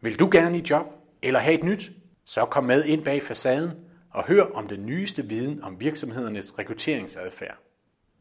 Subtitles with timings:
[0.00, 0.86] Vil du gerne i job
[1.22, 1.90] eller have et nyt?
[2.24, 3.70] Så kom med ind bag facaden
[4.10, 7.56] og hør om den nyeste viden om virksomhedernes rekrutteringsadfærd.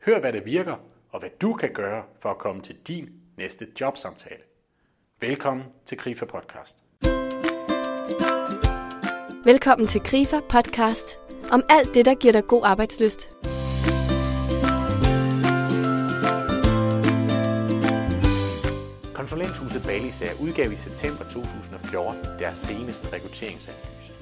[0.05, 0.75] Hør, hvad det virker
[1.09, 4.41] og hvad du kan gøre for at komme til din næste jobsamtale.
[5.21, 6.77] Velkommen til Grifa Podcast.
[9.45, 11.19] Velkommen til Grifer Podcast
[11.51, 13.31] om alt det, der giver dig god arbejdsløst.
[19.27, 24.13] Konsulenthuset Balisager udgav i september 2014 deres seneste rekrutteringsanalyse.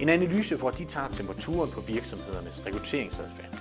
[0.00, 3.58] En analyse, hvor de tager temperaturen på virksomhedernes rekrutteringsadfærd.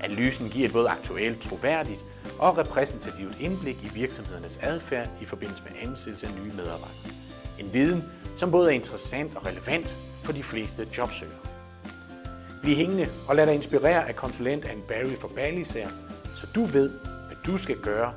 [0.00, 2.04] Analysen giver et både aktuelt, troværdigt
[2.38, 7.12] og repræsentativt indblik i virksomhedernes adfærd i forbindelse med ansættelse af nye medarbejdere.
[7.58, 8.04] En viden,
[8.36, 11.36] som både er interessant og relevant for de fleste jobsøgere.
[12.62, 15.90] Bliv hængende og lad dig inspirere af konsulent Anne Barry for Balisager,
[16.36, 16.90] så du ved,
[17.28, 18.12] hvad du skal gøre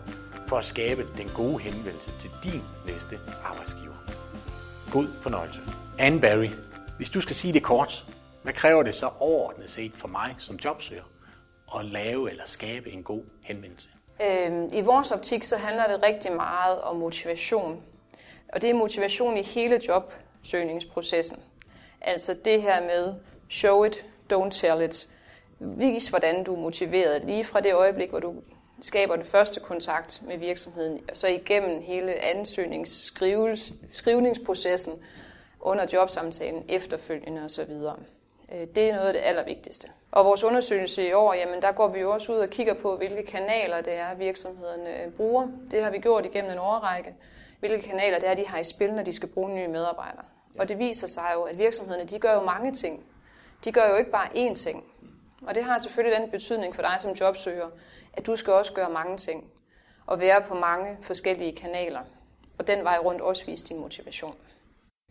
[0.51, 3.93] for at skabe den gode henvendelse til din næste arbejdsgiver.
[4.91, 5.61] God fornøjelse.
[5.99, 6.49] Anne Barry,
[6.97, 8.05] hvis du skal sige det kort,
[8.43, 11.03] hvad kræver det så overordnet set for mig som jobsøger
[11.77, 13.89] at lave eller skabe en god henvendelse?
[14.21, 17.83] Øhm, I vores optik så handler det rigtig meget om motivation.
[18.53, 21.39] Og det er motivation i hele jobsøgningsprocessen.
[22.01, 23.13] Altså det her med
[23.49, 25.07] show it, don't tell it.
[25.59, 28.33] Vis, hvordan du er motiveret lige fra det øjeblik, hvor du
[28.81, 34.93] skaber den første kontakt med virksomheden, og så igennem hele ansøgningsskrivningsprocessen
[35.59, 37.61] under jobsamtalen efterfølgende osv.
[37.61, 37.67] Øh,
[38.75, 39.87] det er noget af det allervigtigste.
[40.11, 42.97] Og vores undersøgelse i år, jamen der går vi jo også ud og kigger på,
[42.97, 45.47] hvilke kanaler det er, virksomhederne bruger.
[45.71, 47.15] Det har vi gjort igennem en årrække.
[47.59, 50.25] Hvilke kanaler det er, de har i spil, når de skal bruge nye medarbejdere.
[50.59, 53.03] Og det viser sig jo, at virksomhederne de gør jo mange ting.
[53.65, 54.85] De gør jo ikke bare én ting.
[55.47, 57.67] Og det har selvfølgelig den betydning for dig som jobsøger,
[58.13, 59.43] at du skal også gøre mange ting.
[60.05, 61.99] Og være på mange forskellige kanaler.
[62.57, 64.35] Og den vej rundt også vise din motivation.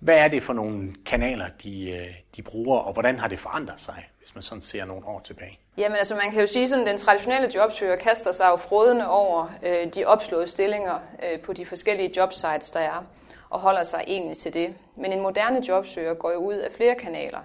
[0.01, 3.81] Hvad er det for nogle kanaler, de, øh, de bruger, og hvordan har det forandret
[3.81, 5.59] sig, hvis man sådan ser nogle år tilbage?
[5.77, 9.51] Jamen altså man kan jo sige, at den traditionelle jobsøger kaster sig jo frodende over
[9.63, 13.05] øh, de opslåede stillinger øh, på de forskellige jobsites, der er,
[13.51, 14.75] og holder sig egentlig til det.
[14.97, 17.41] Men en moderne jobsøger går jo ud af flere kanaler.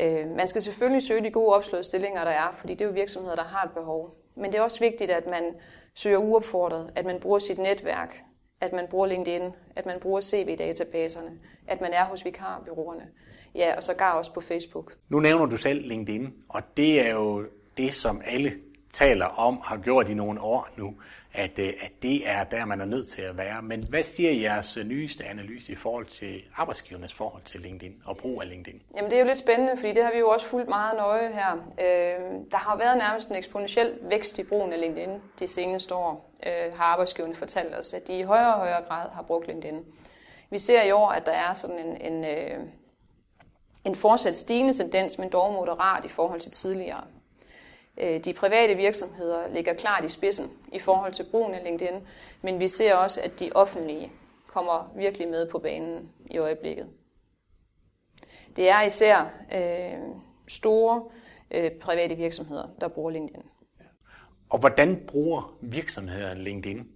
[0.00, 2.92] Øh, man skal selvfølgelig søge de gode opslåede stillinger, der er, fordi det er jo
[2.92, 4.14] virksomheder, der har et behov.
[4.38, 5.54] Men det er også vigtigt, at man
[5.94, 8.22] søger uopfordret, at man bruger sit netværk,
[8.60, 11.30] at man bruger LinkedIn, at man bruger CV-databaserne,
[11.66, 13.08] at man er hos vikarbyråerne,
[13.54, 14.94] ja, og sågar også på Facebook.
[15.08, 17.44] Nu nævner du selv LinkedIn, og det er jo
[17.76, 18.52] det, som alle
[18.98, 20.94] taler om, har gjort i nogle år nu,
[21.32, 23.62] at, øh, at det er der, man er nødt til at være.
[23.62, 28.16] Men hvad siger jeres øh, nyeste analyse i forhold til arbejdsgivernes forhold til LinkedIn og
[28.16, 28.82] brug af LinkedIn?
[28.96, 31.32] Jamen det er jo lidt spændende, fordi det har vi jo også fulgt meget nøje
[31.32, 31.52] her.
[31.54, 36.30] Øh, der har været nærmest en eksponentiel vækst i brugen af LinkedIn de seneste år,
[36.46, 39.84] øh, har arbejdsgiverne fortalt os, at de i højere og højere grad har brugt LinkedIn.
[40.50, 42.58] Vi ser i år, at der er sådan en, en, øh,
[43.84, 47.04] en fortsat stigende tendens, men dog moderat i forhold til tidligere.
[48.00, 52.06] Øh, de private virksomheder ligger klart i spidsen i forhold til brugen af LinkedIn,
[52.42, 54.12] men vi ser også, at de offentlige
[54.46, 56.86] kommer virkelig med på banen i øjeblikket.
[58.56, 59.98] Det er især øh,
[60.48, 61.04] store
[61.50, 63.42] øh, private virksomheder, der bruger LinkedIn.
[64.50, 66.88] Og hvordan bruger virksomhederne LinkedIn?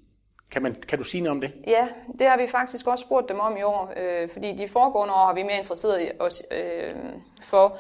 [0.51, 1.53] Kan, man, kan du sige noget om det?
[1.67, 1.89] Ja,
[2.19, 5.27] det har vi faktisk også spurgt dem om i år, øh, fordi de foregående år
[5.27, 6.95] har vi mere interesseret os øh,
[7.43, 7.77] for,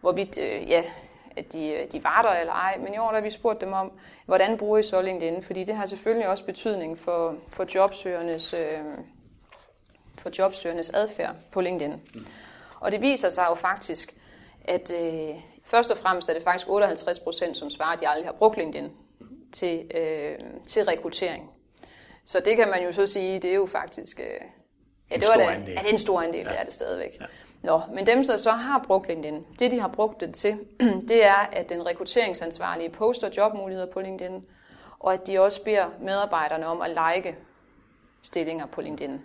[0.00, 0.84] hvorvidt øh, ja,
[1.36, 3.92] at de, de var der eller ej, men i år har vi spurgt dem om,
[4.26, 5.42] hvordan bruger I så LinkedIn?
[5.42, 8.80] Fordi det har selvfølgelig også betydning for, for jobsøgernes, øh,
[10.18, 11.92] for jobsøgernes adfærd på LinkedIn.
[12.14, 12.26] Mm.
[12.80, 14.14] Og det viser sig jo faktisk,
[14.64, 18.26] at øh, først og fremmest er det faktisk 58 procent, som svarer, at de aldrig
[18.26, 18.92] har brugt LinkedIn
[19.52, 21.50] til, øh, til rekruttering.
[22.24, 24.20] Så det kan man jo så sige, det er jo faktisk...
[24.20, 24.26] Øh,
[25.10, 26.48] ja, det var det, ja, det er en stor andel, ja.
[26.48, 27.16] det er det stadigvæk.
[27.20, 27.26] Ja.
[27.66, 30.58] Nå, men dem, der så har brugt LinkedIn, det de har brugt det til,
[31.08, 34.44] det er, at den rekrutteringsansvarlige poster jobmuligheder på LinkedIn,
[34.98, 37.36] og at de også beder medarbejderne om at like
[38.22, 39.20] stillinger på LinkedIn.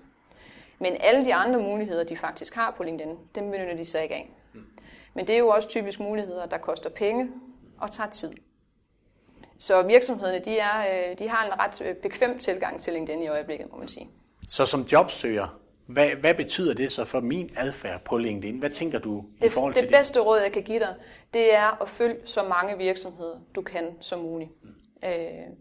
[0.80, 4.16] Men alle de andre muligheder, de faktisk har på LinkedIn, dem benytter de sig ikke
[4.16, 4.30] af.
[5.14, 7.32] Men det er jo også typisk muligheder, der koster penge
[7.80, 8.34] og tager tid.
[9.58, 13.28] Så virksomhederne, de, er, øh, de har en ret øh, bekvem tilgang til LinkedIn i
[13.28, 14.10] øjeblikket, må man sige.
[14.48, 15.61] Så som jobsøger,
[15.94, 18.60] hvad, hvad betyder det så for min adfærd på LinkedIn?
[18.60, 19.90] Hvad tænker du det, i forhold til det?
[19.90, 20.96] Det bedste råd, jeg kan give dig,
[21.34, 24.50] det er at følge så mange virksomheder, du kan som muligt.
[24.64, 24.70] Mm.
[25.06, 25.14] Øh,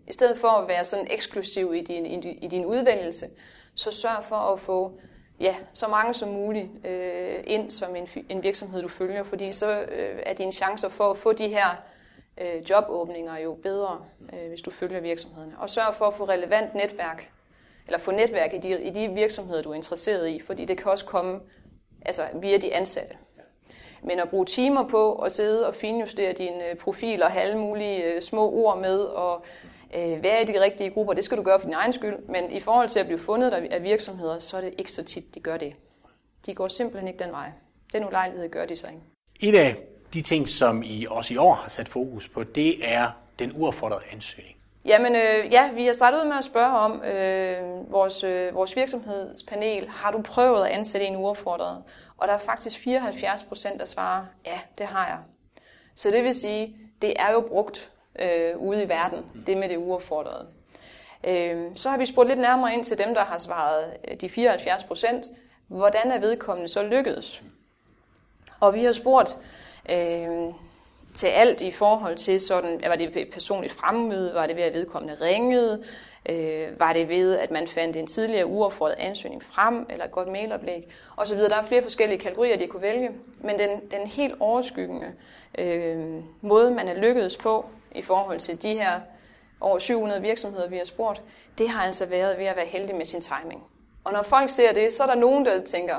[0.09, 3.27] I stedet for at være sådan eksklusiv i din, i, i din udvælgelse,
[3.75, 5.01] så sørg for at få
[5.41, 9.81] ja, så mange som muligt øh, ind som en, en virksomhed, du følger, fordi så
[9.81, 11.83] øh, er dine chancer for at få de her
[12.41, 15.53] øh, jobåbninger jo bedre, øh, hvis du følger virksomhederne.
[15.59, 17.33] Og sørg for at få relevant netværk
[17.87, 20.91] eller få netværk i de, i de virksomheder, du er interesseret i, fordi det kan
[20.91, 21.41] også komme
[22.07, 23.15] altså, via de ansatte.
[24.03, 27.59] Men at bruge timer på at sidde og finjustere din øh, profil og have alle
[27.59, 29.45] mulige øh, små ord med og
[29.97, 32.17] øh, være i de rigtige grupper, det skal du gøre for din egen skyld.
[32.29, 35.35] Men i forhold til at blive fundet af virksomheder, så er det ikke så tit,
[35.35, 35.75] de gør det.
[36.47, 37.51] De går simpelthen ikke den vej.
[37.93, 39.01] Den ulejlighed gør de så ikke.
[39.41, 39.77] Et af
[40.15, 44.03] de ting, som I også i år har sat fokus på, det er den uaffordrede
[44.13, 44.60] ansøgning.
[44.85, 48.77] Jamen øh, ja, vi har startet ud med at spørge om øh, vores, øh, vores
[48.77, 49.89] virksomhedspanel.
[49.89, 51.83] Har du prøvet at ansætte en uaffordret?
[52.17, 55.19] Og der er faktisk 74 procent, der svarer, ja, det har jeg.
[55.95, 59.77] Så det vil sige, det er jo brugt øh, ude i verden, det med det
[59.77, 60.47] uaffordrede.
[61.25, 64.29] Øh, så har vi spurgt lidt nærmere ind til dem, der har svaret øh, de
[64.29, 65.27] 74 procent.
[65.67, 67.43] Hvordan er vedkommende så lykkedes?
[68.61, 69.37] Og vi har spurgt
[69.91, 70.55] øh,
[71.21, 75.17] til alt i forhold til sådan, var det personligt fremmøde, var det ved at vedkommende
[75.21, 75.85] ringede,
[76.29, 80.29] øh, var det ved, at man fandt en tidligere uaffordret ansøgning frem, eller et godt
[80.29, 81.39] mailoplæg, osv.
[81.39, 85.13] Der er flere forskellige kategorier, de kunne vælge, men den, den helt overskyggende
[85.59, 89.01] øh, måde, man er lykkedes på i forhold til de her
[89.61, 91.23] over 700 virksomheder, vi har spurgt,
[91.59, 93.65] det har altså været ved at være heldig med sin timing.
[94.05, 95.97] Og når folk ser det, så er der nogen, der tænker,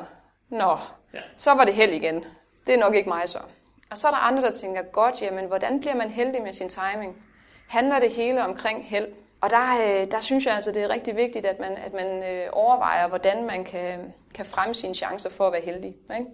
[0.49, 0.77] nå,
[1.13, 1.19] ja.
[1.37, 2.25] så var det held igen.
[2.67, 3.39] Det er nok ikke mig så.
[3.91, 6.69] Og så er der andre, der tænker, godt, jamen, hvordan bliver man heldig med sin
[6.69, 7.15] timing?
[7.67, 9.07] Handler det hele omkring held?
[9.41, 12.23] Og der, øh, der synes jeg altså, det er rigtig vigtigt, at man, at man
[12.23, 15.95] øh, overvejer, hvordan man kan, kan fremme sine chancer for at være heldig.
[16.19, 16.25] Ikke?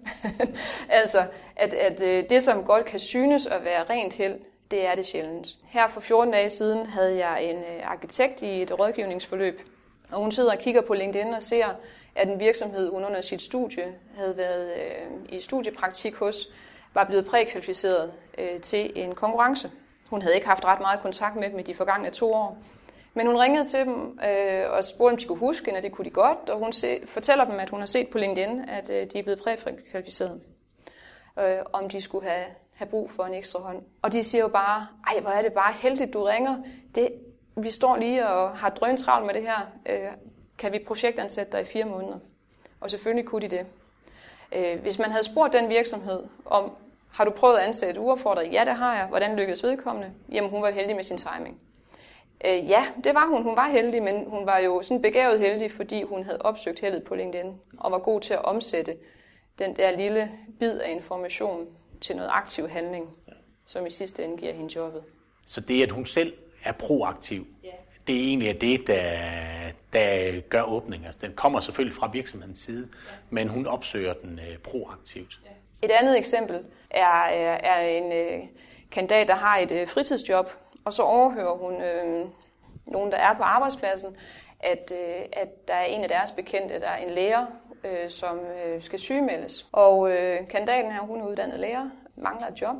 [1.00, 1.18] altså,
[1.56, 4.40] at, at øh, det, som godt kan synes at være rent held,
[4.70, 5.48] det er det sjældent.
[5.64, 9.60] Her for 14 dage siden havde jeg en øh, arkitekt i et rådgivningsforløb,
[10.10, 11.66] og hun sidder og kigger på LinkedIn og ser,
[12.14, 16.48] at en virksomhed, hun under sit studie havde været øh, i studiepraktik hos,
[16.94, 19.70] var blevet prækvalificeret øh, til en konkurrence.
[20.10, 22.58] Hun havde ikke haft ret meget kontakt med dem i de forgangne to år.
[23.14, 25.92] Men hun ringede til dem øh, og spurgte, om de kunne huske hende, og det
[25.92, 26.50] kunne de godt.
[26.50, 29.22] Og hun se, fortæller dem, at hun har set på LinkedIn, at øh, de er
[29.22, 30.40] blevet prækvalificeret.
[31.38, 32.44] Øh, om de skulle have,
[32.74, 33.82] have brug for en ekstra hånd.
[34.02, 36.56] Og de siger jo bare, ej, hvor er det bare heldigt, du ringer.
[36.94, 37.12] Det,
[37.56, 39.58] vi står lige og har drøntravlt med det her.
[39.86, 40.10] Øh,
[40.58, 42.18] kan vi projektansætte dig i fire måneder?
[42.80, 43.66] Og selvfølgelig kunne de det.
[44.52, 46.72] Øh, hvis man havde spurgt den virksomhed om,
[47.10, 48.52] har du prøvet at ansætte uaffordret?
[48.52, 49.06] Ja, det har jeg.
[49.06, 50.10] Hvordan lykkedes vedkommende?
[50.32, 51.60] Jamen, hun var heldig med sin timing.
[52.44, 53.42] Øh, ja, det var hun.
[53.42, 57.04] Hun var heldig, men hun var jo sådan begavet heldig, fordi hun havde opsøgt heldet
[57.04, 58.96] på LinkedIn og var god til at omsætte
[59.58, 61.66] den der lille bid af information
[62.00, 63.08] til noget aktiv handling,
[63.66, 65.02] som i sidste ende giver hende jobbet.
[65.46, 66.32] Så det, at hun selv
[66.64, 67.68] er proaktiv, ja.
[68.06, 71.06] det er egentlig det, der, der gør åbning.
[71.06, 73.14] Altså, den kommer selvfølgelig fra virksomhedens side, ja.
[73.30, 75.40] men hun opsøger den øh, proaktivt.
[75.44, 75.86] Ja.
[75.86, 78.48] Et andet eksempel er, er, er en øh,
[78.90, 80.50] kandidat, der har et øh, fritidsjob,
[80.84, 82.26] og så overhører hun øh,
[82.86, 84.16] nogen, der er på arbejdspladsen,
[84.60, 87.46] at, øh, at der er en af deres bekendte, der er en lærer,
[87.84, 89.66] øh, som øh, skal sygemeldes.
[89.72, 92.76] Og øh, kandidaten her, hun er uddannet lærer, mangler et job.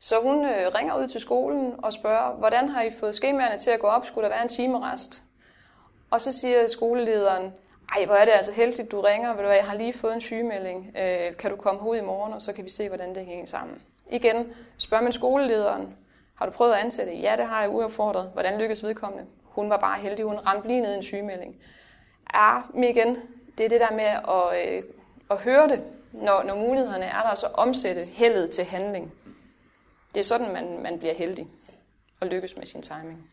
[0.00, 3.70] Så hun øh, ringer ud til skolen og spørger, hvordan har I fået skemaerne til
[3.70, 4.06] at gå op?
[4.06, 5.22] Skulle der være en timerest?
[6.12, 7.54] Og så siger skolelederen,
[7.96, 9.28] ej, hvor er det altså heldigt, du ringer.
[9.28, 10.96] Ved du hvad, jeg har lige fået en sygemelding.
[10.98, 13.46] Øh, kan du komme ud i morgen, og så kan vi se, hvordan det hænger
[13.46, 13.82] sammen.
[14.10, 15.96] Igen, spørger man skolelederen.
[16.34, 17.12] Har du prøvet at ansætte?
[17.12, 18.30] Ja, det har jeg uopfordret.
[18.32, 19.26] Hvordan lykkes vedkommende?
[19.42, 21.56] Hun var bare heldig, hun ramte lige ned i en sygemelding.
[22.34, 23.16] Ja, men igen,
[23.58, 24.82] det er det der med at, øh,
[25.30, 25.82] at høre det,
[26.12, 29.12] når, når mulighederne er der, så omsætte heldet til handling.
[30.14, 31.46] Det er sådan, man, man bliver heldig
[32.20, 33.30] og lykkes med sin timing.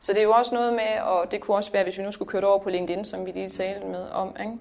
[0.00, 2.12] Så det er jo også noget med, og det kunne også være, hvis vi nu
[2.12, 4.58] skulle køre over på LinkedIn, som vi lige talte med om, ikke?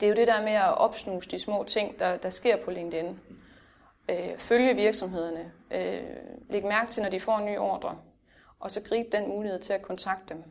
[0.00, 2.70] det er jo det der med at opsnuse de små ting, der, der sker på
[2.70, 3.18] LinkedIn.
[4.10, 5.52] Øh, følge virksomhederne.
[5.70, 6.00] Øh,
[6.50, 7.98] læg mærke til, når de får en ny ordre.
[8.60, 10.42] Og så gribe den mulighed til at kontakte dem.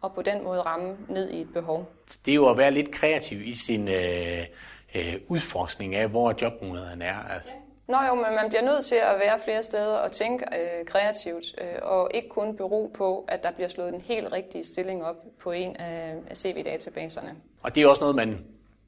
[0.00, 1.92] Og på den måde ramme ned i et behov.
[2.24, 4.46] Det er jo at være lidt kreativ i sin øh,
[4.94, 7.18] øh, udforskning af, hvor jobmulighederne er.
[7.18, 7.50] Altså.
[7.50, 7.63] Ja.
[7.86, 11.44] Nå jo, men man bliver nødt til at være flere steder og tænke øh, kreativt,
[11.60, 15.16] øh, og ikke kun bero på, at der bliver slået den helt rigtige stilling op
[15.40, 17.34] på en af, CV-databaserne.
[17.62, 18.44] Og det er også noget, man,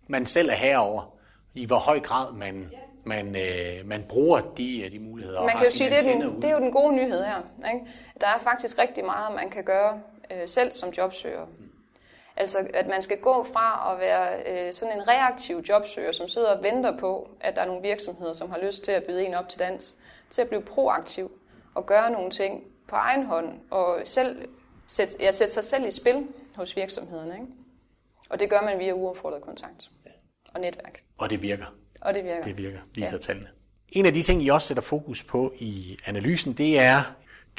[0.07, 1.17] man selv er herover
[1.55, 2.79] i hvor høj grad man, ja.
[3.05, 5.43] man, øh, man bruger de, de muligheder.
[5.43, 7.43] Man kan jo sige, det er, den, det er jo den gode nyhed her.
[7.75, 7.87] Ikke?
[8.21, 10.01] Der er faktisk rigtig meget, man kan gøre
[10.31, 11.47] øh, selv som jobsøger.
[12.37, 16.57] Altså, at man skal gå fra at være øh, sådan en reaktiv jobsøger, som sidder
[16.57, 19.35] og venter på, at der er nogle virksomheder, som har lyst til at byde en
[19.35, 19.97] op til dans,
[20.31, 21.33] til at blive proaktiv
[21.75, 24.49] og gøre nogle ting på egen hånd, og selv
[24.87, 27.35] sætte, ja, sætte sig selv i spil hos virksomhederne.
[27.35, 27.47] Ikke?
[28.29, 29.91] Og det gør man via uaffordret kontakt
[30.55, 31.03] og netværk.
[31.19, 31.67] Og det virker.
[32.01, 32.43] Og det virker.
[32.43, 33.19] Det virker, viser ja.
[33.19, 33.49] tallene.
[33.89, 37.03] En af de ting, I også sætter fokus på i analysen, det er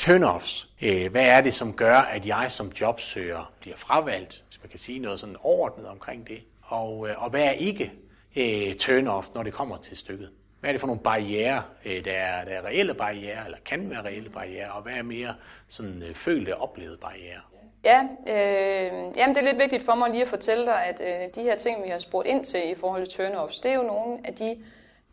[0.01, 0.69] turn-offs.
[0.81, 4.79] Øh, hvad er det, som gør, at jeg som jobsøger bliver fravalgt, hvis man kan
[4.79, 6.41] sige noget sådan overordnet omkring det?
[6.61, 7.91] Og, øh, og hvad er ikke
[8.35, 10.29] øh, turn-off, når det kommer til stykket?
[10.59, 14.03] Hvad er det for nogle barriere, der er, der er reelle barriere, eller kan være
[14.03, 15.35] reelle barriere, og hvad er mere
[15.67, 17.41] sådan følte og oplevede barriere?
[17.83, 21.35] Ja, øh, jamen det er lidt vigtigt for mig lige at fortælle dig, at øh,
[21.35, 23.81] de her ting, vi har spurgt ind til i forhold til turn-offs, det er jo
[23.81, 24.63] nogle af de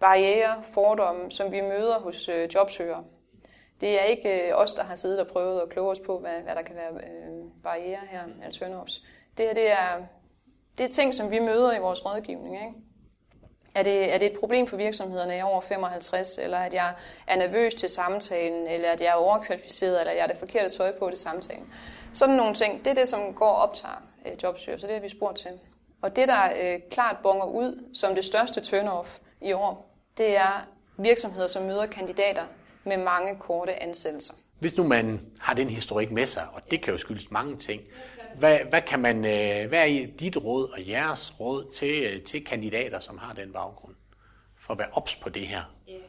[0.01, 3.05] barriere, fordomme, som vi møder hos øh, jobsøgere.
[3.81, 6.41] Det er ikke øh, os, der har siddet og prøvet at kloge os på, hvad,
[6.41, 9.05] hvad der kan være øh, barriere her, eller turn-offs.
[9.39, 10.07] Det her, det er,
[10.79, 12.55] det er ting, som vi møder i vores rådgivning.
[12.55, 12.75] Ikke?
[13.75, 16.95] Er det, er det et problem for virksomhederne, jeg er over 55, eller at jeg
[17.27, 20.77] er nervøs til samtalen, eller at jeg er overkvalificeret, eller at jeg er det forkerte
[20.77, 21.73] tøj på til samtalen?
[22.13, 25.01] Sådan nogle ting, det er det, som går og optager øh, jobsøger, så det har
[25.01, 25.61] vi spurgt til.
[26.03, 30.69] Og det, der øh, klart bonger ud som det største turn-off i år, det er
[30.99, 32.45] virksomheder, som møder kandidater
[32.85, 34.35] med mange korte ansættelser.
[34.59, 37.83] Hvis nu man har den historik med sig, og det kan jo skyldes mange ting,
[38.39, 42.45] hvad, hvad, kan man, øh, hvad er dit råd og jeres råd til, øh, til
[42.45, 43.95] kandidater, som har den baggrund,
[44.61, 45.63] for at være ops på det her?
[45.91, 46.01] Yeah.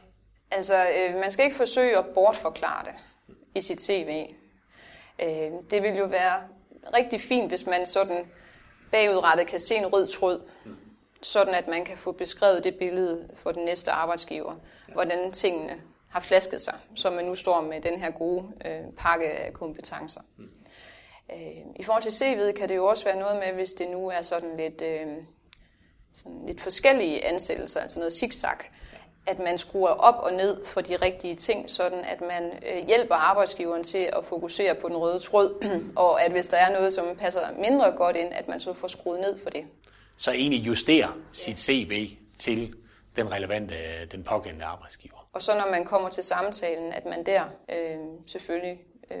[0.50, 2.94] Altså, øh, man skal ikke forsøge at bortforklare det
[3.54, 4.26] i sit CV.
[5.22, 6.42] Øh, det vil jo være
[6.94, 8.26] rigtig fint, hvis man sådan
[8.90, 10.40] bagudrettet kan se en rød tråd,
[11.22, 14.54] sådan at man kan få beskrevet det billede for den næste arbejdsgiver,
[14.92, 19.26] hvordan tingene har flasket sig, så man nu står med den her gode øh, pakke
[19.26, 20.20] af kompetencer.
[21.32, 21.38] Øh,
[21.76, 24.22] I forhold til CV'et kan det jo også være noget med, hvis det nu er
[24.22, 25.06] sådan lidt, øh,
[26.14, 28.56] sådan lidt forskellige ansættelser, altså noget zigzag,
[29.26, 33.14] at man skruer op og ned for de rigtige ting, sådan at man øh, hjælper
[33.14, 35.64] arbejdsgiveren til at fokusere på den røde tråd,
[35.96, 38.88] og at hvis der er noget, som passer mindre godt ind, at man så får
[38.88, 39.64] skruet ned for det.
[40.16, 42.74] Så egentlig justere sit CV til
[43.16, 43.74] den relevante,
[44.12, 45.25] den pågældende arbejdsgiver.
[45.36, 49.18] Og så når man kommer til samtalen, at man der øh, selvfølgelig øh,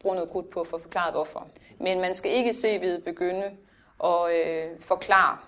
[0.00, 1.48] bruger noget krudt på for at forklare hvorfor.
[1.78, 3.50] Men man skal ikke se ved begynde
[4.04, 5.38] at øh, forklare,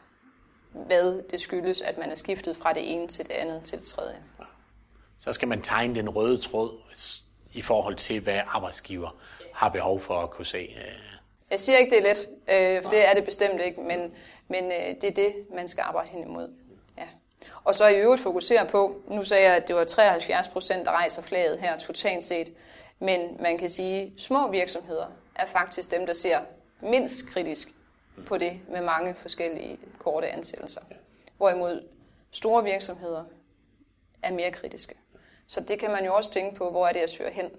[0.72, 3.86] hvad det skyldes, at man er skiftet fra det ene til det andet til det
[3.86, 4.22] tredje.
[5.18, 6.78] Så skal man tegne den røde tråd
[7.52, 9.16] i forhold til, hvad arbejdsgiver
[9.54, 10.58] har behov for at kunne se.
[10.58, 11.18] Øh.
[11.50, 14.14] Jeg siger ikke, det er let, øh, for det er det bestemt ikke, men,
[14.48, 16.54] men øh, det er det, man skal arbejde hen imod.
[16.98, 17.06] Ja.
[17.64, 20.92] Og så i øvrigt fokusere på, nu sagde jeg, at det var 73 procent, der
[20.92, 22.52] rejser flaget her totalt set,
[22.98, 26.40] men man kan sige, at små virksomheder er faktisk dem, der ser
[26.80, 27.68] mindst kritisk
[28.26, 30.80] på det med mange forskellige korte ansættelser.
[31.36, 31.82] Hvorimod
[32.30, 33.24] store virksomheder
[34.22, 34.94] er mere kritiske.
[35.46, 37.50] Så det kan man jo også tænke på, hvor er det, jeg søger hen,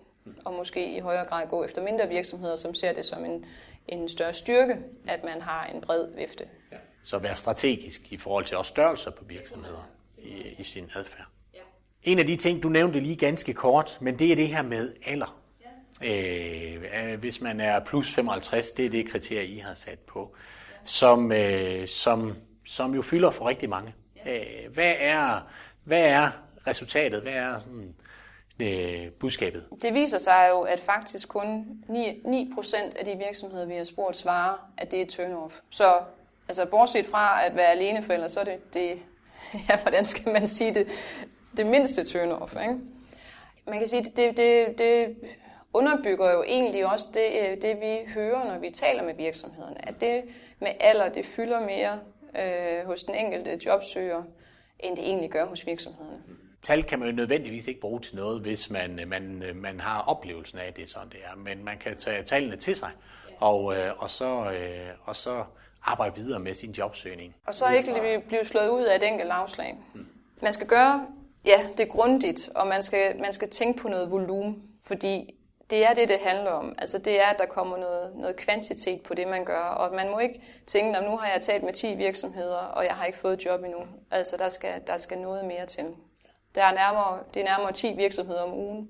[0.45, 3.45] og måske i højere grad gå efter mindre virksomheder, som ser det som en,
[3.87, 4.77] en større styrke,
[5.07, 6.47] at man har en bred vifte.
[7.03, 11.25] Så være strategisk i forhold til også størrelser på virksomheder i, i sin adfærd.
[12.03, 14.93] En af de ting, du nævnte lige ganske kort, men det er det her med
[15.05, 15.41] alder.
[16.03, 20.35] Øh, hvis man er plus 55, det er det kriterie, I har sat på,
[20.83, 23.93] som, øh, som, som jo fylder for rigtig mange.
[24.27, 25.39] Øh, hvad, er,
[25.83, 26.31] hvad er
[26.67, 27.21] resultatet?
[27.21, 27.95] Hvad er sådan,
[28.59, 29.65] øh, budskabet?
[29.81, 32.53] Det viser sig jo, at faktisk kun 9, 9
[32.99, 35.61] af de virksomheder, vi har spurgt, svarer, at det er turn-off.
[35.69, 35.93] Så
[36.51, 38.99] altså, bortset fra at være aleneforælder, så er det, det
[39.69, 40.87] ja, hvordan skal man sige det,
[41.57, 42.61] det mindste turn-off.
[42.61, 42.79] Ikke?
[43.67, 45.15] Man kan sige, det, det, det
[45.73, 49.87] underbygger jo egentlig også det, øh, det, vi hører, når vi taler med virksomhederne.
[49.87, 50.23] At det
[50.59, 51.99] med alder, det fylder mere
[52.39, 54.23] øh, hos den enkelte jobsøger,
[54.79, 56.21] end det egentlig gør hos virksomhederne.
[56.61, 60.59] Tal kan man jo nødvendigvis ikke bruge til noget, hvis man, man, man har oplevelsen
[60.59, 61.35] af, at det er sådan, det er.
[61.35, 62.89] Men man kan tage tallene til sig,
[63.39, 64.53] og, øh, og, så,
[65.03, 65.43] og så
[65.83, 67.35] arbejde videre med sin jobsøgning.
[67.47, 69.77] Og så ikke blive slået ud af et enkelt afslag.
[70.41, 71.07] Man skal gøre
[71.45, 75.35] ja, det grundigt, og man skal, man skal tænke på noget volumen, fordi
[75.69, 76.75] det er det, det handler om.
[76.77, 79.63] Altså det er, at der kommer noget, noget kvantitet på det, man gør.
[79.63, 82.93] Og man må ikke tænke, at nu har jeg talt med 10 virksomheder, og jeg
[82.93, 83.79] har ikke fået job endnu.
[84.11, 85.85] Altså der skal, der skal noget mere til.
[86.55, 88.89] Der er nærmere, det er nærmere 10 virksomheder om ugen.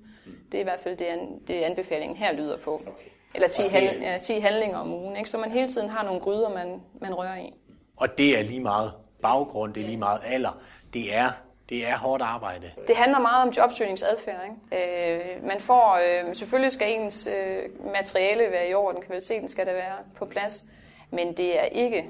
[0.52, 1.08] Det er i hvert fald det,
[1.48, 2.82] det anbefalingen her lyder på.
[3.34, 5.16] Eller 10, handl- ja, 10 handlinger om ugen.
[5.16, 5.30] Ikke?
[5.30, 7.52] Så man hele tiden har nogle gryder, man, man rører i.
[7.96, 10.58] Og det er lige meget baggrund, det er lige meget alder.
[10.94, 11.30] Det er
[11.68, 12.70] det er hårdt arbejde.
[12.88, 14.40] Det handler meget om jobsøgningsadfærd.
[14.70, 15.34] Ikke?
[15.36, 17.62] Øh, man får, øh, selvfølgelig skal ens øh,
[17.92, 20.64] materiale være i orden, kvaliteten skal der være på plads,
[21.10, 22.06] men det er ikke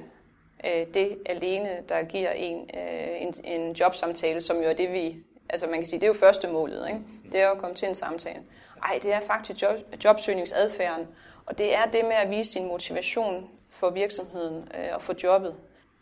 [0.67, 5.17] øh, det alene, der giver en, øh, en, en jobsamtale, som jo er det, vi...
[5.53, 7.01] Altså man kan sige, det er jo første målet, ikke?
[7.33, 8.43] det er at komme til en samtale.
[8.83, 11.09] Ej, det er faktisk job, jobsøgningsadfærden,
[11.47, 15.55] og det er det med at vise sin motivation for virksomheden øh, og for jobbet,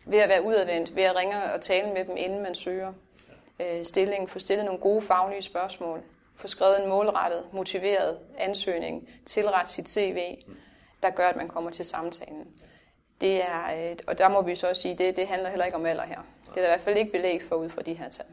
[0.07, 2.93] ved at være udadvendt, ved at ringe og tale med dem, inden man søger
[3.61, 6.03] øh, stilling, få stillet nogle gode faglige spørgsmål,
[6.37, 10.37] få skrevet en målrettet, motiveret ansøgning, tilret sit CV,
[11.03, 12.47] der gør, at man kommer til samtalen.
[13.21, 15.79] Det er, øh, og der må vi så også sige, det, det handler heller ikke
[15.79, 16.21] om alder her.
[16.49, 18.27] Det er der i hvert fald ikke belæg for ud fra de her tal.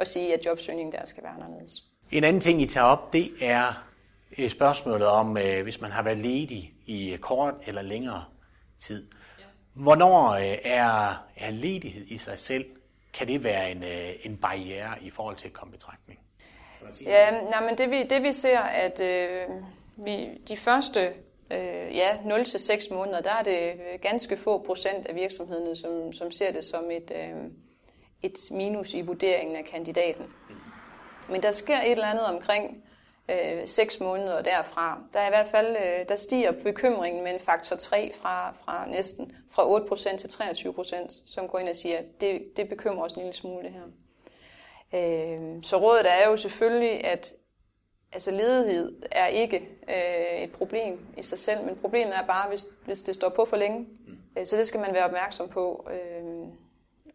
[0.00, 1.72] At sige, at jobsøgningen der skal være anderledes.
[2.10, 3.72] En anden ting, I tager op, det er
[4.48, 8.24] spørgsmålet om, øh, hvis man har været ledig i kort eller længere
[8.78, 9.06] tid.
[9.74, 12.64] Hvornår øh, er, er ledighed i sig selv,
[13.14, 16.20] kan det være en, øh, en barriere i forhold til kombetragtning?
[17.06, 19.46] Ja, nej, men det vi, det vi ser, at øh,
[19.96, 21.12] vi, de første
[21.50, 26.52] øh, ja, 0-6 måneder, der er det ganske få procent af virksomhederne, som, som ser
[26.52, 27.50] det som et, øh,
[28.22, 30.26] et minus i vurderingen af kandidaten.
[31.28, 32.84] Men der sker et eller andet omkring
[33.30, 35.02] øh, 6 måneder derfra.
[35.14, 38.86] Der er i hvert fald, øh, der stiger bekymringen med en faktor 3 fra, fra
[38.86, 39.78] næsten fra
[40.12, 43.32] 8% til 23%, som går ind og siger, at det, det bekymrer os en lille
[43.32, 43.84] smule det her.
[44.94, 47.32] Øh, så rådet er jo selvfølgelig, at
[48.12, 52.66] altså ledighed er ikke øh, et problem i sig selv, men problemet er bare, hvis,
[52.84, 53.78] hvis det står på for længe.
[53.78, 54.44] Mm.
[54.44, 56.39] Så det skal man være opmærksom på øh,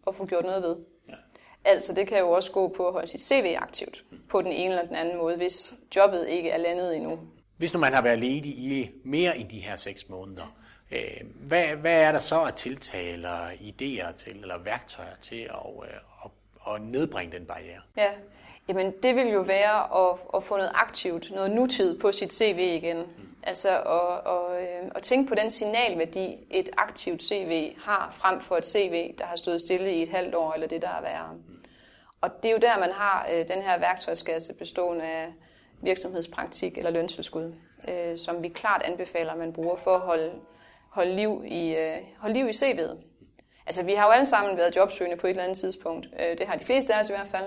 [0.06, 0.76] og få gjort noget ved.
[1.10, 1.14] Ja.
[1.66, 4.70] Altså det kan jo også gå på at holde sit CV aktivt på den ene
[4.70, 7.20] eller den anden måde, hvis jobbet ikke er landet endnu.
[7.58, 10.58] Hvis nu man har været ledig i mere end de her seks måneder,
[10.92, 15.84] øh, hvad, hvad er der så af tiltag eller idéer til, eller værktøjer til at,
[15.84, 15.96] øh,
[16.26, 16.32] at
[16.68, 17.82] at nedbringe den barriere?
[17.98, 18.12] Ja,
[18.68, 22.58] Jamen, det vil jo være at, at få noget aktivt, noget nutid på sit CV
[22.60, 22.98] igen.
[22.98, 23.36] Mm.
[23.44, 28.58] Altså at, at, øh, at tænke på den signalværdi, et aktivt CV har, frem for
[28.58, 31.34] et CV, der har stået stille i et halvt år, eller det, der er værre.
[31.34, 31.66] Mm.
[32.22, 35.34] Og det er jo der, man har øh, den her værktøjskasse bestående af
[35.82, 37.54] virksomhedspraktik eller løntilskud,
[37.88, 40.32] øh, som vi klart anbefaler, at man bruger for at holde,
[40.90, 41.76] holde liv i,
[42.18, 42.98] holde liv i CV'et.
[43.66, 46.08] Altså, vi har jo alle sammen været jobsøgende på et eller andet tidspunkt.
[46.20, 47.46] Øh, det har de fleste af os i hvert fald.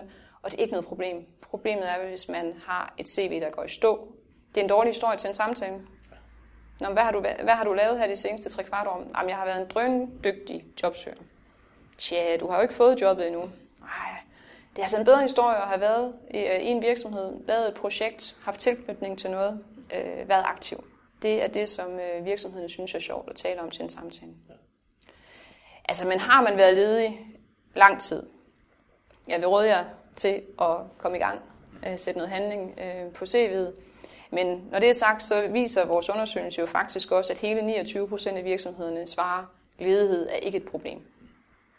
[0.49, 1.27] Og det er ikke noget problem.
[1.43, 4.13] Problemet er, hvis man har et CV, der går i stå.
[4.55, 5.75] Det er en dårlig historie til en samtale.
[6.81, 9.05] Nå, hvad, har du, hvad har du lavet her de seneste tre kvart år?
[9.17, 11.17] Jamen, jeg har været en drøndygtig jobsøger.
[11.99, 13.41] Tja, du har jo ikke fået jobbet endnu.
[13.83, 14.17] Ej,
[14.71, 17.75] det er altså en bedre historie at have været i, i en virksomhed, lavet et
[17.75, 20.85] projekt, haft tilknytning til noget, øh, været aktiv.
[21.23, 24.33] Det er det, som øh, virksomhederne synes er sjovt at tale om til en samtale.
[25.89, 27.21] Altså, men har man været ledig
[27.75, 28.23] lang tid,
[29.29, 29.85] jeg vil råde jer
[30.19, 31.41] til at komme i gang,
[31.87, 33.73] øh, sætte noget handling øh, på CV'et.
[34.31, 38.09] Men når det er sagt, så viser vores undersøgelse jo faktisk også, at hele 29
[38.09, 39.43] procent af virksomhederne svarer,
[39.79, 40.99] at ledighed er ikke et problem.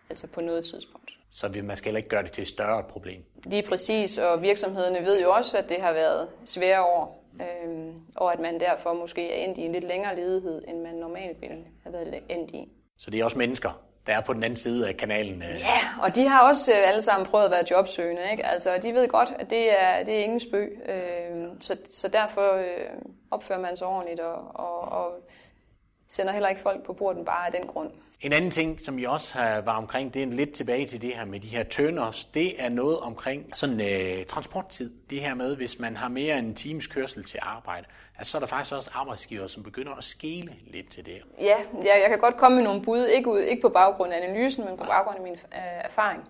[0.10, 1.12] Altså på noget tidspunkt.
[1.32, 3.24] Så man skal heller ikke gøre det til et større problem?
[3.44, 8.34] Lige præcis, og virksomhederne ved jo også, at det har været svære år, øh, og
[8.34, 11.66] at man derfor måske er endt i en lidt længere ledighed, end man normalt ville
[11.84, 12.70] have været endt i.
[12.98, 15.42] Så det er også mennesker, der er på den anden side af kanalen.
[15.42, 15.50] Øh.
[15.60, 18.22] Ja, og de har også øh, alle sammen prøvet at være jobsøgende.
[18.32, 18.46] Ikke?
[18.46, 20.80] Altså, de ved godt, at det er, det er ingen spøg.
[20.90, 22.64] Øh, så, så derfor
[23.32, 25.30] opfører man sig ordentligt og, og, og
[26.10, 27.92] sender heller ikke folk på borden bare af den grund.
[28.22, 31.16] En anden ting, som jeg også har var omkring, det er lidt tilbage til det
[31.16, 32.26] her med de her turners.
[32.26, 34.92] Det er noget omkring sådan øh, transporttid.
[35.10, 37.88] Det her med, hvis man har mere end en times kørsel til arbejde,
[38.20, 41.22] altså, så er der faktisk også arbejdsgiver, som begynder at skele lidt til det.
[41.40, 44.18] Ja, ja jeg kan godt komme med nogle bud, ikke, ud, ikke på baggrund af
[44.18, 45.40] analysen, men på baggrund af min øh,
[45.84, 46.30] erfaring.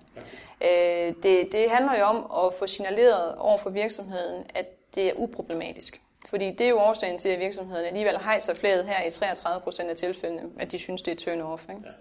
[0.62, 1.08] Ja.
[1.08, 5.14] Øh, det, det handler jo om at få signaleret over for virksomheden, at det er
[5.16, 6.02] uproblematisk.
[6.30, 9.90] Fordi det er jo årsagen til, at virksomhederne alligevel hejser flaget her i 33 procent
[9.90, 11.64] af tilfældene, at de synes, det er turn off.
[11.70, 11.82] Ikke?
[11.86, 11.92] Ja.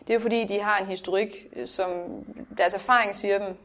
[0.00, 1.90] Det er jo fordi, de har en historik, som
[2.58, 3.56] deres erfaring siger dem,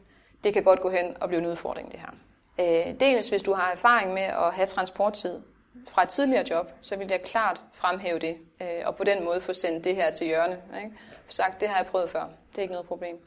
[0.44, 2.10] det kan godt gå hen og blive en udfordring, det her.
[2.60, 5.40] Øh, dels hvis du har erfaring med at have transporttid
[5.88, 9.40] fra et tidligere job, så ville jeg klart fremhæve det, øh, og på den måde
[9.40, 10.58] få sendt det her til hjørne.
[10.84, 10.96] Ikke?
[11.24, 13.18] For sagt, det har jeg prøvet før, det er ikke noget problem.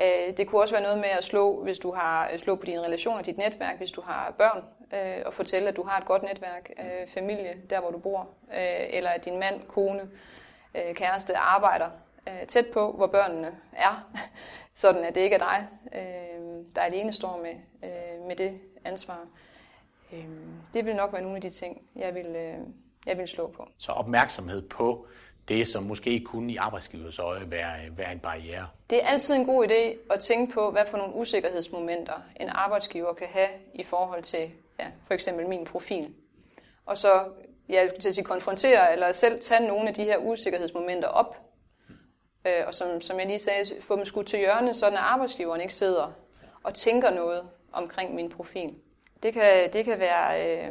[0.00, 2.66] Øh, det kunne også være noget med at slå, hvis du har øh, slå på
[2.66, 6.06] dine relationer, dit netværk, hvis du har børn, øh, og fortælle, at du har et
[6.06, 10.08] godt netværk, øh, familie, der hvor du bor, øh, eller at din mand, kone,
[10.74, 11.90] øh, kæreste arbejder
[12.28, 14.10] øh, tæt på, hvor børnene er,
[14.74, 17.54] sådan at det ikke er dig, øh, der alene står med,
[17.90, 19.26] øh, med det ansvar.
[20.12, 20.24] Øh,
[20.74, 22.58] det vil nok være nogle af de ting, jeg vil, øh,
[23.06, 23.68] jeg vil slå på.
[23.78, 25.06] Så opmærksomhed på
[25.48, 28.68] det, som måske kunne i arbejdsgivers øje være, være en barriere.
[28.90, 33.14] Det er altid en god idé at tænke på, hvad for nogle usikkerhedsmomenter en arbejdsgiver
[33.14, 36.14] kan have i forhold til ja, for eksempel min profil.
[36.86, 37.24] Og så
[37.68, 41.36] ja, til at sige, konfrontere eller selv tage nogle af de her usikkerhedsmomenter op,
[42.46, 45.60] øh, og som, som jeg lige sagde, få dem skudt til hjørne, så at arbejdsgiveren
[45.60, 46.12] ikke sidder
[46.62, 48.74] og tænker noget omkring min profil.
[49.22, 50.58] Det kan, det kan være...
[50.66, 50.70] Øh,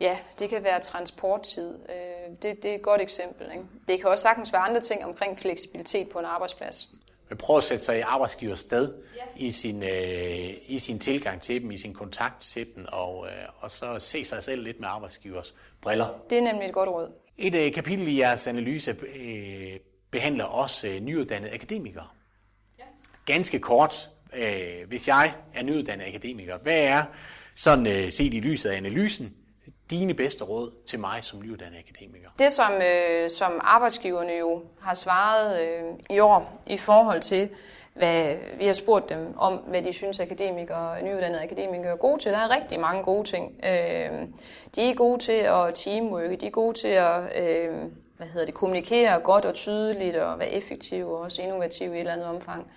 [0.00, 1.78] Ja, det kan være transporttid.
[1.88, 3.46] Øh, det, det er et godt eksempel.
[3.52, 3.64] Ikke?
[3.88, 6.88] Det kan også sagtens være andre ting omkring fleksibilitet på en arbejdsplads.
[7.28, 9.22] Men prøv at sætte sig i arbejdsgivers sted ja.
[9.36, 13.32] i, sin, øh, i sin tilgang til dem, i sin kontakt til dem, og, øh,
[13.60, 16.08] og så se sig selv lidt med arbejdsgivers briller.
[16.30, 17.12] Det er nemlig et godt råd.
[17.38, 19.78] Et øh, kapitel i jeres analyse øh,
[20.10, 22.06] behandler også øh, nyuddannede akademikere.
[22.78, 22.84] Ja.
[23.26, 27.04] Ganske kort, øh, hvis jeg er nyuddannet akademiker, hvad er,
[27.56, 29.34] sådan øh, set i lyset af analysen,
[29.90, 32.28] dine bedste råd til mig som nyuddannet akademiker?
[32.38, 37.48] Det, som, øh, som arbejdsgiverne jo har svaret øh, i år i forhold til,
[37.94, 42.32] hvad vi har spurgt dem om, hvad de synes akademikere, nyuddannede akademikere er gode til.
[42.32, 43.60] Der er rigtig mange gode ting.
[43.64, 44.28] Øh,
[44.76, 48.54] de er gode til at teamworke, de er gode til at øh, hvad hedder det,
[48.54, 52.70] kommunikere godt og tydeligt og være effektive og også innovative i et eller andet omfang.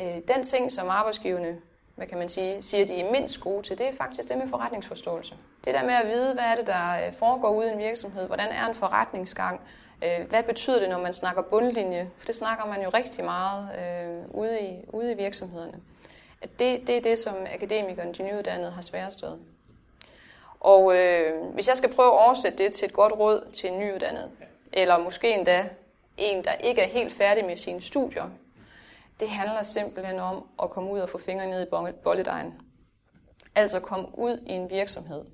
[0.00, 1.56] Øh, den ting, som arbejdsgiverne
[1.96, 4.48] hvad kan man sige, siger, de er mindst gode til, det er faktisk det med
[4.48, 5.34] forretningsforståelse.
[5.64, 8.26] Det der med at vide, hvad er det, der øh, foregår ude i en virksomhed,
[8.26, 9.60] hvordan er en forretningsgang,
[10.04, 13.70] øh, hvad betyder det, når man snakker bundlinje, for det snakker man jo rigtig meget
[13.78, 15.80] øh, ude, i, ude i virksomhederne.
[16.42, 19.36] At det, det er det, som akademikerne, de nyuddannede, har sværest ved.
[20.60, 23.78] Og øh, hvis jeg skal prøve at oversætte det til et godt råd til en
[23.78, 24.30] nyuddannet,
[24.72, 25.68] eller måske endda
[26.16, 28.24] en, der ikke er helt færdig med sine studier,
[29.20, 32.54] det handler simpelthen om at komme ud og få fingrene ned i bolledejen.
[33.54, 35.24] Altså komme ud i en virksomhed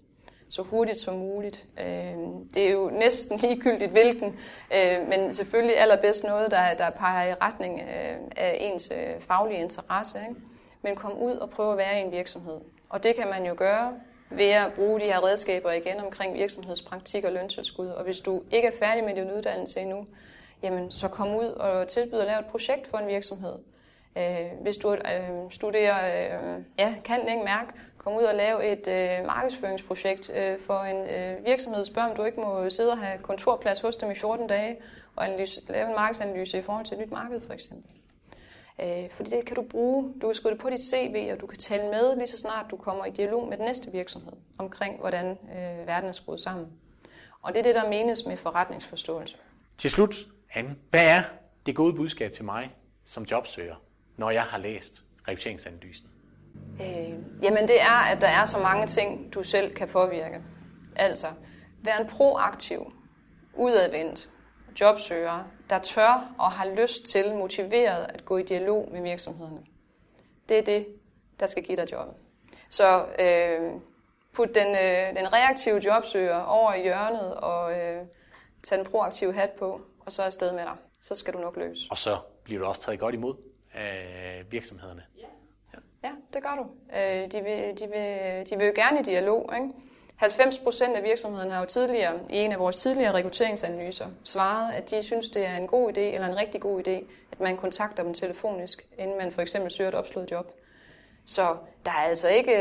[0.52, 1.64] så hurtigt som muligt.
[1.80, 2.16] Øh,
[2.54, 4.38] det er jo næsten ligegyldigt hvilken,
[4.74, 10.18] øh, men selvfølgelig allerbedst noget, der, der peger i retning øh, af ens faglige interesse.
[10.28, 10.40] Ikke?
[10.82, 12.60] Men kom ud og prøve at være i en virksomhed.
[12.88, 13.94] Og det kan man jo gøre
[14.30, 17.88] ved at bruge de her redskaber igen omkring virksomhedspraktik og løntilskud.
[17.88, 20.06] Og hvis du ikke er færdig med din uddannelse endnu,
[20.62, 23.54] jamen så kom ud og tilbyd at lave et projekt for en virksomhed.
[24.16, 25.98] Øh, hvis du øh, studerer
[26.56, 30.96] øh, ja, kan ikke mærke, kom ud og lave et øh, markedsføringsprojekt øh, for en
[30.96, 31.84] øh, virksomhed.
[31.84, 34.76] Spørg om du ikke må sidde og have kontorplads hos dem i 14 dage
[35.16, 37.90] og analyse, lave en markedsanalyse i forhold til et nyt marked for eksempel.
[38.80, 40.12] Øh, fordi det kan du bruge.
[40.22, 42.66] Du kan skrive det på dit CV, og du kan tale med lige så snart
[42.70, 46.66] du kommer i dialog med den næste virksomhed omkring, hvordan øh, verden er skruet sammen.
[47.42, 49.36] Og det er det, der menes med forretningsforståelse.
[49.78, 50.14] Til slut,
[50.54, 51.22] Anne, hvad er
[51.66, 53.74] det gode budskab til mig som jobsøger?
[54.16, 56.06] Når jeg har læst rekrutteringsanalysen?
[56.80, 60.42] Øh, jamen det er, at der er så mange ting, du selv kan påvirke.
[60.96, 61.26] Altså,
[61.84, 62.92] vær en proaktiv,
[63.54, 64.28] udadvendt
[64.80, 69.60] jobsøger, der tør og har lyst til, motiveret at gå i dialog med virksomhederne.
[70.48, 70.86] Det er det,
[71.40, 72.14] der skal give dig jobbet.
[72.68, 73.72] Så øh,
[74.32, 78.06] put den, øh, den reaktive jobsøger over i hjørnet og øh,
[78.62, 80.76] tag den proaktive hat på, og så er afsted med dig.
[81.00, 81.86] Så skal du nok løse.
[81.90, 83.34] Og så bliver du også taget godt imod
[83.74, 85.02] af virksomhederne.
[85.18, 86.66] Ja, ja det gør du.
[86.96, 89.52] Øh, de vil, de, vil, de vil jo gerne i dialog.
[89.54, 89.68] Ikke?
[90.16, 94.90] 90 procent af virksomhederne har jo tidligere, i en af vores tidligere rekrutteringsanalyser, svaret, at
[94.90, 98.02] de synes, det er en god idé, eller en rigtig god idé, at man kontakter
[98.02, 100.52] dem telefonisk, inden man for eksempel søger et opslået job.
[101.24, 102.52] Så der er altså ikke...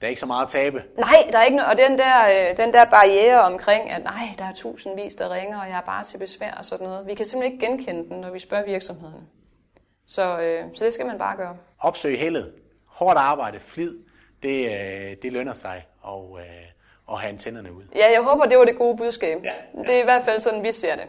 [0.00, 0.84] Der er ikke så meget at tabe.
[0.98, 1.70] Nej, der er ikke noget.
[1.70, 5.60] Og den der, øh, den der barriere omkring, at nej, der er tusindvis, der ringer,
[5.60, 7.06] og jeg er bare til besvær og sådan noget.
[7.06, 9.22] Vi kan simpelthen ikke genkende den, når vi spørger virksomhederne.
[10.06, 11.56] Så, øh, så det skal man bare gøre.
[11.78, 12.52] Opsøg heldet.
[12.86, 13.94] Hårdt arbejde, flid,
[14.42, 17.82] det, øh, det lønner sig og, øh, at have antennerne ud.
[17.94, 19.44] Ja, jeg håber, det var det gode budskab.
[19.44, 19.82] Ja, ja.
[19.82, 21.04] Det er i hvert fald sådan, vi ser det.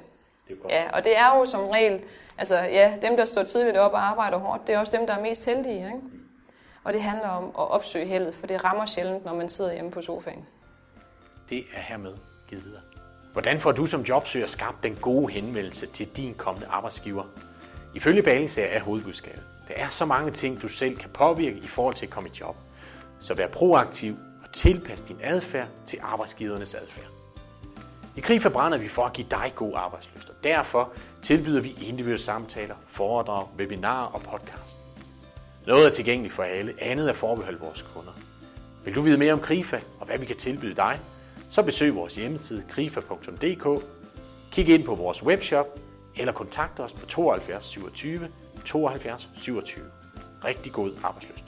[0.48, 0.74] det er godt.
[0.74, 2.04] Ja, og det er jo som regel,
[2.38, 5.14] altså ja, dem, der står tidligt op og arbejder hårdt, det er også dem, der
[5.14, 5.86] er mest heldige.
[5.86, 6.00] Ikke?
[6.84, 9.92] Og det handler om at opsøge heldet, for det rammer sjældent, når man sidder hjemme
[9.92, 10.46] på sofaen.
[11.50, 12.14] Det er hermed
[12.50, 12.82] givet videre.
[13.34, 17.24] Hvordan får du som jobsøger skabt den gode henvendelse til din kommende arbejdsgiver?
[17.96, 19.44] Ifølge Balingsær er hovedbudskabet.
[19.68, 22.38] Der er så mange ting, du selv kan påvirke i forhold til at komme i
[22.40, 22.58] job.
[23.20, 27.06] Så vær proaktiv og tilpas din adfærd til arbejdsgivernes adfærd.
[28.16, 32.24] I Krig brænder vi for at give dig god arbejdsløst, og derfor tilbyder vi individuelle
[32.24, 34.78] samtaler, foredrag, webinarer og podcast.
[35.68, 38.12] Noget er tilgængeligt for alle, andet er forbeholdt vores kunder.
[38.86, 41.00] Vil du vide mere om KRIFA og hvad vi kan tilbyde dig,
[41.50, 43.84] så besøg vores hjemmeside krifa.dk,
[44.52, 45.80] kig ind på vores webshop
[46.18, 48.28] eller kontakt os på 72 27
[48.66, 49.86] 72 27.
[50.46, 51.45] Rigtig god arbejdsløst.